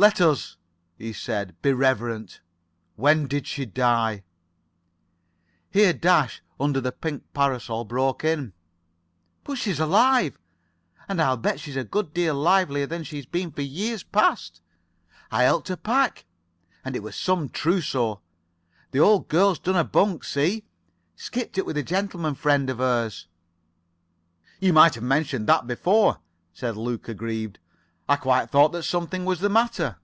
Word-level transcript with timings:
"Let 0.00 0.20
us," 0.20 0.56
he 0.96 1.12
said, 1.12 1.60
"be 1.60 1.72
reverent. 1.72 2.40
When 2.94 3.26
did 3.26 3.48
she 3.48 3.66
die?" 3.66 4.22
Here 5.72 5.92
Dash, 5.92 6.40
under 6.60 6.80
the 6.80 6.92
pink 6.92 7.24
parasol, 7.34 7.84
broke 7.84 8.22
in, 8.22 8.52
"But 9.42 9.58
she's 9.58 9.80
alive. 9.80 10.38
And 11.08 11.20
I'll 11.20 11.36
bet 11.36 11.58
she's 11.58 11.74
a 11.76 11.82
good 11.82 12.14
deal 12.14 12.36
livelier 12.36 12.86
than 12.86 13.02
she's 13.02 13.26
been 13.26 13.50
for 13.50 13.62
years 13.62 14.04
past. 14.04 14.60
I 15.32 15.42
helped 15.42 15.66
her 15.66 15.76
pack, 15.76 16.26
and 16.84 16.94
it 16.94 17.02
was 17.02 17.16
some 17.16 17.48
trousseau. 17.48 18.20
The 18.92 19.00
old 19.00 19.26
girl's 19.26 19.58
done 19.58 19.74
a 19.74 19.82
bunk. 19.82 20.22
See? 20.22 20.62
Skipped 21.16 21.58
it 21.58 21.66
with 21.66 21.76
a 21.76 21.82
gentleman 21.82 22.36
friend 22.36 22.70
of 22.70 22.78
hers." 22.78 23.26
"You 24.60 24.72
might 24.72 24.94
have 24.94 25.02
mentioned 25.02 25.48
that 25.48 25.66
before," 25.66 26.20
said 26.52 26.76
Luke, 26.76 27.08
aggrieved. 27.08 27.58
"I 28.10 28.16
quite 28.16 28.48
thought 28.48 28.72
that 28.72 28.84
something 28.84 29.26
was 29.26 29.40
the 29.40 29.50
matter." 29.50 29.98